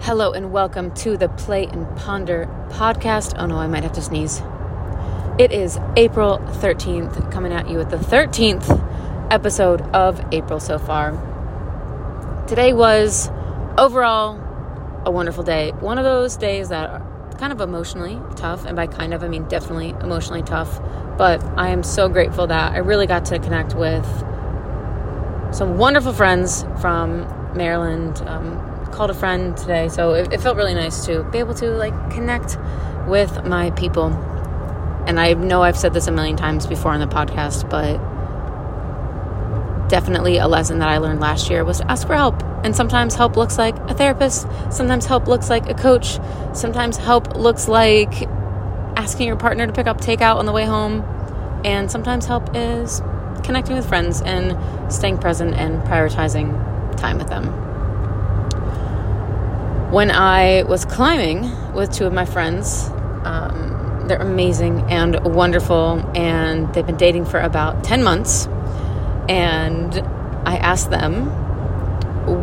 Hello 0.00 0.32
and 0.32 0.52
welcome 0.52 0.94
to 0.94 1.16
the 1.16 1.28
Play 1.28 1.66
and 1.66 1.84
Ponder 1.96 2.46
podcast. 2.68 3.34
Oh 3.36 3.46
no, 3.46 3.56
I 3.56 3.66
might 3.66 3.82
have 3.82 3.92
to 3.94 4.00
sneeze. 4.00 4.40
It 5.38 5.50
is 5.50 5.76
April 5.96 6.38
13th, 6.38 7.30
coming 7.32 7.52
at 7.52 7.68
you 7.68 7.78
with 7.78 7.90
the 7.90 7.96
13th 7.96 9.28
episode 9.30 9.82
of 9.94 10.24
April 10.32 10.60
so 10.60 10.78
far. 10.78 11.10
Today 12.46 12.72
was 12.72 13.28
overall 13.76 14.40
a 15.04 15.10
wonderful 15.10 15.42
day. 15.42 15.72
One 15.72 15.98
of 15.98 16.04
those 16.04 16.36
days 16.36 16.68
that 16.68 16.88
are 16.88 17.34
kind 17.36 17.52
of 17.52 17.60
emotionally 17.60 18.20
tough, 18.36 18.64
and 18.64 18.76
by 18.76 18.86
kind 18.86 19.12
of, 19.12 19.24
I 19.24 19.28
mean 19.28 19.48
definitely 19.48 19.90
emotionally 20.00 20.42
tough. 20.42 20.80
But 21.18 21.42
I 21.58 21.70
am 21.70 21.82
so 21.82 22.08
grateful 22.08 22.46
that 22.46 22.72
I 22.72 22.78
really 22.78 23.08
got 23.08 23.26
to 23.26 23.38
connect 23.40 23.74
with 23.74 24.06
some 25.52 25.76
wonderful 25.76 26.12
friends 26.12 26.64
from 26.80 27.26
Maryland. 27.54 28.22
Um, 28.26 28.67
called 28.92 29.10
a 29.10 29.14
friend 29.14 29.56
today, 29.56 29.88
so 29.88 30.14
it, 30.14 30.32
it 30.32 30.40
felt 30.40 30.56
really 30.56 30.74
nice 30.74 31.06
to 31.06 31.22
be 31.24 31.38
able 31.38 31.54
to 31.54 31.70
like 31.70 32.10
connect 32.10 32.56
with 33.06 33.44
my 33.44 33.70
people. 33.72 34.06
And 35.06 35.18
I 35.18 35.32
know 35.34 35.62
I've 35.62 35.78
said 35.78 35.94
this 35.94 36.06
a 36.06 36.12
million 36.12 36.36
times 36.36 36.66
before 36.66 36.92
on 36.92 37.00
the 37.00 37.06
podcast, 37.06 37.68
but 37.70 37.98
definitely 39.88 40.36
a 40.36 40.46
lesson 40.46 40.80
that 40.80 40.88
I 40.88 40.98
learned 40.98 41.20
last 41.20 41.48
year 41.48 41.64
was 41.64 41.78
to 41.78 41.90
ask 41.90 42.06
for 42.06 42.14
help. 42.14 42.42
And 42.64 42.76
sometimes 42.76 43.14
help 43.14 43.36
looks 43.36 43.56
like 43.56 43.76
a 43.88 43.94
therapist, 43.94 44.46
sometimes 44.70 45.06
help 45.06 45.28
looks 45.28 45.48
like 45.48 45.68
a 45.68 45.74
coach, 45.74 46.18
sometimes 46.52 46.96
help 46.96 47.36
looks 47.36 47.68
like 47.68 48.24
asking 48.96 49.28
your 49.28 49.36
partner 49.36 49.66
to 49.66 49.72
pick 49.72 49.86
up 49.86 50.00
takeout 50.00 50.36
on 50.36 50.46
the 50.46 50.52
way 50.52 50.64
home, 50.64 51.02
and 51.64 51.90
sometimes 51.90 52.26
help 52.26 52.50
is 52.54 53.00
connecting 53.44 53.76
with 53.76 53.88
friends 53.88 54.20
and 54.22 54.92
staying 54.92 55.18
present 55.18 55.54
and 55.54 55.82
prioritizing 55.84 56.96
time 56.96 57.16
with 57.16 57.28
them 57.28 57.67
when 59.90 60.10
I 60.10 60.64
was 60.64 60.84
climbing 60.84 61.72
with 61.72 61.92
two 61.92 62.06
of 62.06 62.12
my 62.12 62.24
friends. 62.24 62.90
Um, 63.24 64.04
they're 64.06 64.18
amazing 64.18 64.80
and 64.90 65.18
wonderful, 65.34 66.02
and 66.14 66.72
they've 66.74 66.86
been 66.86 66.96
dating 66.96 67.26
for 67.26 67.40
about 67.40 67.84
10 67.84 68.02
months. 68.02 68.46
And 69.28 69.98
I 70.46 70.56
asked 70.56 70.90
them, 70.90 71.26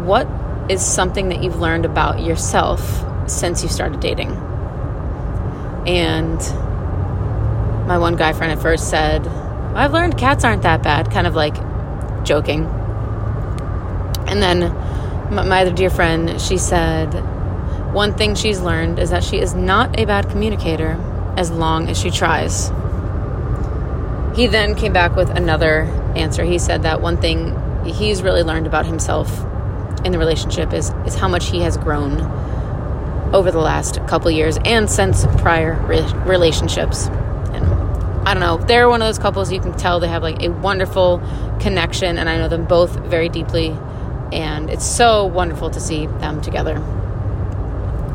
What 0.05 0.27
is 0.69 0.83
something 0.83 1.29
that 1.29 1.43
you've 1.43 1.59
learned 1.59 1.85
about 1.85 2.21
yourself 2.21 3.03
since 3.29 3.63
you 3.63 3.69
started 3.69 3.99
dating? 3.99 4.31
And 5.87 6.39
my 7.87 7.97
one 7.97 8.15
guy 8.15 8.33
friend 8.33 8.52
at 8.52 8.59
first 8.59 8.89
said, 8.89 9.27
I've 9.27 9.93
learned 9.93 10.17
cats 10.17 10.43
aren't 10.43 10.63
that 10.63 10.81
bad, 10.81 11.11
kind 11.11 11.27
of 11.27 11.35
like 11.35 11.55
joking. 12.23 12.65
And 14.27 14.41
then 14.41 14.71
my 15.30 15.61
other 15.61 15.73
dear 15.73 15.89
friend, 15.89 16.39
she 16.39 16.57
said, 16.57 17.13
one 17.95 18.13
thing 18.13 18.35
she's 18.35 18.59
learned 18.59 18.99
is 18.99 19.11
that 19.11 19.23
she 19.23 19.39
is 19.39 19.55
not 19.55 19.97
a 19.97 20.03
bad 20.03 20.29
communicator 20.29 20.99
as 21.38 21.49
long 21.49 21.88
as 21.88 21.97
she 21.97 22.11
tries. 22.11 22.67
He 24.35 24.47
then 24.47 24.75
came 24.75 24.91
back 24.91 25.15
with 25.15 25.29
another 25.29 25.83
answer. 26.13 26.43
He 26.43 26.59
said 26.59 26.83
that 26.83 26.99
one 26.99 27.15
thing 27.15 27.55
he's 27.85 28.21
really 28.21 28.43
learned 28.43 28.67
about 28.67 28.85
himself 28.85 29.29
in 30.03 30.11
the 30.11 30.19
relationship 30.19 30.73
is, 30.73 30.89
is 31.05 31.15
how 31.15 31.29
much 31.29 31.47
he 31.47 31.61
has 31.61 31.77
grown 31.77 32.19
over 33.33 33.49
the 33.49 33.59
last 33.59 34.05
couple 34.07 34.30
years 34.30 34.57
and 34.65 34.89
since 34.89 35.25
prior 35.37 35.81
re- 35.85 36.02
relationships. 36.25 37.07
And 37.07 37.65
I 38.27 38.33
don't 38.33 38.41
know, 38.41 38.57
they're 38.57 38.89
one 38.89 39.02
of 39.02 39.07
those 39.07 39.19
couples 39.19 39.53
you 39.53 39.61
can 39.61 39.71
tell 39.71 40.02
they 40.02 40.09
have 40.09 40.21
like 40.21 40.43
a 40.43 40.49
wonderful 40.49 41.19
connection, 41.61 42.17
and 42.17 42.27
I 42.27 42.39
know 42.39 42.49
them 42.49 42.65
both 42.65 42.93
very 43.05 43.30
deeply, 43.30 43.69
and 44.33 44.69
it's 44.69 44.85
so 44.85 45.25
wonderful 45.25 45.69
to 45.69 45.80
see 45.80 46.07
them 46.07 46.41
together 46.41 46.83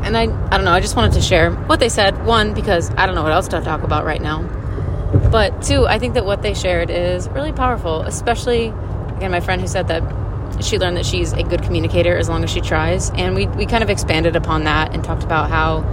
and 0.03 0.17
I, 0.17 0.23
I 0.23 0.57
don't 0.57 0.65
know, 0.65 0.71
I 0.71 0.79
just 0.79 0.95
wanted 0.95 1.13
to 1.13 1.21
share 1.21 1.51
what 1.51 1.79
they 1.79 1.89
said. 1.89 2.25
One, 2.25 2.53
because 2.53 2.89
I 2.91 3.05
don't 3.05 3.15
know 3.15 3.23
what 3.23 3.31
else 3.31 3.47
to 3.49 3.61
talk 3.61 3.83
about 3.83 4.05
right 4.05 4.21
now. 4.21 4.43
But 5.31 5.61
two, 5.61 5.85
I 5.87 5.99
think 5.99 6.13
that 6.15 6.25
what 6.25 6.41
they 6.41 6.53
shared 6.53 6.89
is 6.89 7.27
really 7.29 7.51
powerful, 7.51 8.01
especially, 8.01 8.67
again, 9.15 9.31
my 9.31 9.39
friend 9.39 9.61
who 9.61 9.67
said 9.67 9.87
that 9.89 10.03
she 10.63 10.77
learned 10.77 10.97
that 10.97 11.05
she's 11.05 11.33
a 11.33 11.43
good 11.43 11.63
communicator 11.63 12.15
as 12.17 12.29
long 12.29 12.43
as 12.43 12.49
she 12.49 12.61
tries. 12.61 13.09
And 13.11 13.35
we, 13.35 13.47
we 13.47 13.65
kind 13.65 13.83
of 13.83 13.89
expanded 13.89 14.35
upon 14.35 14.65
that 14.65 14.93
and 14.93 15.03
talked 15.03 15.23
about 15.23 15.49
how 15.49 15.83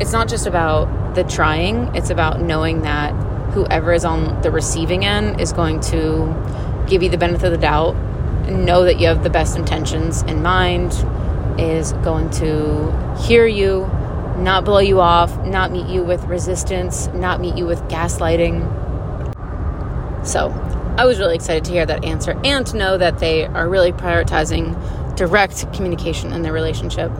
it's 0.00 0.12
not 0.12 0.28
just 0.28 0.46
about 0.46 1.14
the 1.14 1.24
trying, 1.24 1.94
it's 1.94 2.10
about 2.10 2.40
knowing 2.40 2.82
that 2.82 3.12
whoever 3.52 3.92
is 3.92 4.04
on 4.04 4.40
the 4.42 4.50
receiving 4.50 5.04
end 5.04 5.40
is 5.40 5.52
going 5.52 5.80
to 5.80 6.84
give 6.86 7.02
you 7.02 7.08
the 7.08 7.18
benefit 7.18 7.46
of 7.46 7.52
the 7.52 7.58
doubt, 7.58 7.94
and 8.46 8.64
know 8.64 8.84
that 8.84 9.00
you 9.00 9.06
have 9.06 9.22
the 9.22 9.30
best 9.30 9.56
intentions 9.56 10.22
in 10.22 10.42
mind, 10.42 10.92
is 11.58 11.92
going 11.94 12.30
to 12.30 13.16
hear 13.26 13.46
you, 13.46 13.86
not 14.38 14.64
blow 14.64 14.78
you 14.78 15.00
off, 15.00 15.36
not 15.44 15.72
meet 15.72 15.88
you 15.88 16.02
with 16.02 16.24
resistance, 16.24 17.08
not 17.08 17.40
meet 17.40 17.56
you 17.56 17.66
with 17.66 17.80
gaslighting. 17.84 18.64
So, 20.24 20.50
I 20.98 21.04
was 21.04 21.18
really 21.18 21.36
excited 21.36 21.64
to 21.64 21.70
hear 21.70 21.86
that 21.86 22.04
answer 22.04 22.38
and 22.44 22.66
to 22.66 22.76
know 22.76 22.98
that 22.98 23.18
they 23.18 23.44
are 23.46 23.68
really 23.68 23.92
prioritizing 23.92 25.16
direct 25.16 25.72
communication 25.72 26.32
in 26.32 26.42
their 26.42 26.52
relationship. 26.52 27.10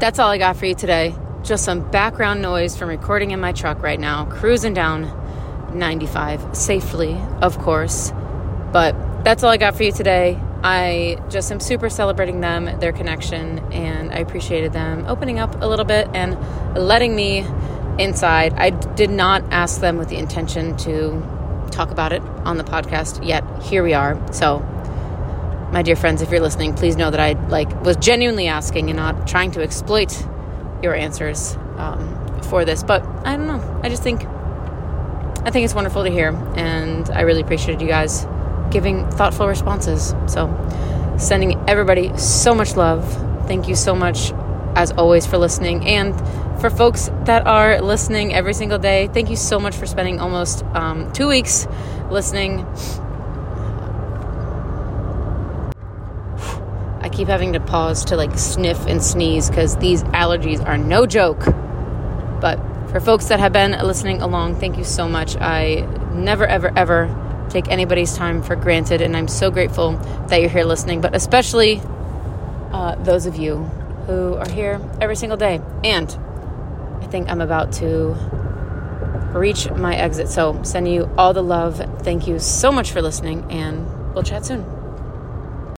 That's 0.00 0.18
all 0.18 0.30
I 0.30 0.38
got 0.38 0.56
for 0.56 0.66
you 0.66 0.74
today. 0.74 1.14
Just 1.42 1.64
some 1.64 1.90
background 1.90 2.42
noise 2.42 2.76
from 2.76 2.88
recording 2.88 3.30
in 3.30 3.40
my 3.40 3.52
truck 3.52 3.82
right 3.82 3.98
now, 3.98 4.26
cruising 4.26 4.74
down 4.74 5.12
95 5.74 6.56
safely, 6.56 7.14
of 7.40 7.58
course. 7.58 8.12
But 8.72 9.24
that's 9.24 9.42
all 9.42 9.50
I 9.50 9.56
got 9.56 9.76
for 9.76 9.82
you 9.82 9.92
today. 9.92 10.40
I 10.62 11.22
just 11.28 11.52
am 11.52 11.60
super 11.60 11.88
celebrating 11.88 12.40
them, 12.40 12.78
their 12.80 12.92
connection, 12.92 13.60
and 13.72 14.10
I 14.12 14.16
appreciated 14.16 14.72
them 14.72 15.04
opening 15.06 15.38
up 15.38 15.62
a 15.62 15.66
little 15.66 15.84
bit 15.84 16.08
and 16.14 16.36
letting 16.76 17.14
me 17.14 17.44
inside. 17.98 18.54
I 18.54 18.70
did 18.70 19.10
not 19.10 19.44
ask 19.52 19.80
them 19.80 19.98
with 19.98 20.08
the 20.08 20.16
intention 20.16 20.76
to 20.78 21.22
talk 21.70 21.90
about 21.90 22.12
it 22.12 22.22
on 22.22 22.58
the 22.58 22.64
podcast 22.64 23.24
yet. 23.26 23.44
Here 23.62 23.84
we 23.84 23.94
are. 23.94 24.20
So, 24.32 24.58
my 25.72 25.82
dear 25.82 25.96
friends, 25.96 26.22
if 26.22 26.30
you're 26.30 26.40
listening, 26.40 26.74
please 26.74 26.96
know 26.96 27.10
that 27.10 27.20
I 27.20 27.32
like 27.48 27.82
was 27.82 27.96
genuinely 27.96 28.48
asking 28.48 28.90
and 28.90 28.96
not 28.96 29.28
trying 29.28 29.52
to 29.52 29.62
exploit 29.62 30.26
your 30.82 30.94
answers 30.94 31.56
um, 31.76 32.40
for 32.44 32.64
this. 32.64 32.82
But 32.82 33.04
I 33.24 33.36
don't 33.36 33.46
know. 33.46 33.80
I 33.84 33.88
just 33.88 34.02
think 34.02 34.24
I 34.24 35.50
think 35.50 35.64
it's 35.64 35.74
wonderful 35.74 36.02
to 36.02 36.10
hear, 36.10 36.30
and 36.56 37.08
I 37.10 37.20
really 37.20 37.42
appreciated 37.42 37.80
you 37.80 37.86
guys 37.86 38.26
giving 38.70 39.08
thoughtful 39.10 39.46
responses. 39.48 40.14
So, 40.26 40.48
sending 41.18 41.58
everybody 41.68 42.16
so 42.16 42.54
much 42.54 42.76
love. 42.76 43.04
Thank 43.46 43.68
you 43.68 43.74
so 43.74 43.94
much, 43.94 44.32
as 44.74 44.92
always, 44.92 45.26
for 45.26 45.38
listening. 45.38 45.86
And 45.86 46.14
for 46.60 46.70
folks 46.70 47.10
that 47.24 47.46
are 47.46 47.80
listening 47.80 48.34
every 48.34 48.54
single 48.54 48.78
day, 48.78 49.08
thank 49.08 49.30
you 49.30 49.36
so 49.36 49.58
much 49.58 49.74
for 49.74 49.86
spending 49.86 50.20
almost 50.20 50.64
um, 50.74 51.12
two 51.12 51.28
weeks 51.28 51.66
listening. 52.10 52.60
I 57.00 57.08
keep 57.10 57.28
having 57.28 57.52
to 57.54 57.60
pause 57.60 58.04
to 58.06 58.16
like 58.16 58.38
sniff 58.38 58.86
and 58.86 59.02
sneeze 59.02 59.48
because 59.48 59.76
these 59.76 60.02
allergies 60.04 60.64
are 60.64 60.78
no 60.78 61.06
joke. 61.06 61.44
But 62.40 62.58
for 62.90 63.00
folks 63.00 63.26
that 63.26 63.40
have 63.40 63.52
been 63.52 63.72
listening 63.72 64.22
along, 64.22 64.56
thank 64.56 64.78
you 64.78 64.84
so 64.84 65.08
much. 65.08 65.36
I 65.36 65.86
never, 66.12 66.46
ever, 66.46 66.72
ever 66.76 67.06
take 67.48 67.68
anybody's 67.68 68.16
time 68.16 68.42
for 68.42 68.56
granted, 68.56 69.00
and 69.00 69.16
I'm 69.16 69.28
so 69.28 69.50
grateful 69.50 69.92
that 70.28 70.40
you're 70.40 70.50
here 70.50 70.64
listening, 70.64 71.00
but 71.00 71.14
especially 71.14 71.80
uh, 72.72 72.94
those 72.96 73.26
of 73.26 73.36
you 73.36 73.56
who 74.06 74.34
are 74.34 74.48
here 74.48 74.80
every 75.00 75.16
single 75.16 75.36
day. 75.36 75.60
And 75.84 76.08
I 77.02 77.06
think 77.06 77.28
I'm 77.28 77.40
about 77.40 77.72
to 77.74 78.14
reach 79.34 79.70
my 79.70 79.94
exit, 79.94 80.28
so 80.28 80.62
sending 80.62 80.92
you 80.92 81.10
all 81.16 81.32
the 81.32 81.42
love. 81.42 81.76
Thank 82.02 82.26
you 82.26 82.38
so 82.38 82.72
much 82.72 82.92
for 82.92 83.02
listening, 83.02 83.50
and 83.50 84.14
we'll 84.14 84.24
chat 84.24 84.46
soon. 84.46 84.77